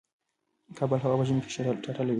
کابل 0.77 0.99
هوا 1.03 1.15
په 1.19 1.25
ژمی 1.27 1.41
کی 1.43 1.49
چټله 1.83 2.03
وی 2.03 2.09